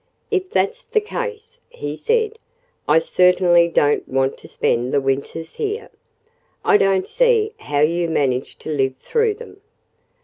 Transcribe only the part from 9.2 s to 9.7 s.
them."